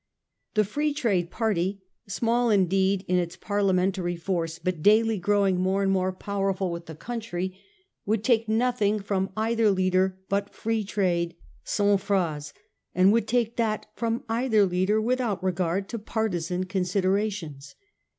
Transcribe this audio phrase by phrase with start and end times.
[0.55, 5.91] The Free Trade party, small, indeed, in its Parliamentary force, but daily growing more and
[5.91, 7.55] more powerful with the country,
[8.03, 12.51] would take nothing from either leader but Free Trade sans phrase;
[12.95, 17.75] and would take that from either leader with out regard to partisan considerations.